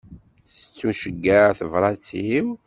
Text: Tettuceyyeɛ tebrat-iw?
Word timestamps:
Tettuceyyeɛ 0.49 1.49
tebrat-iw? 1.59 2.47